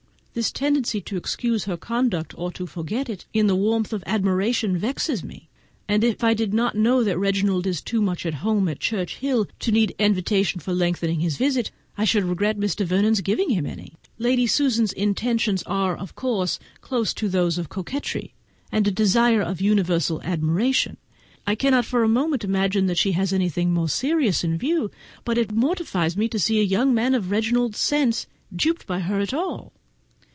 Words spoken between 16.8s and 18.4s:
those of absolute coquetry,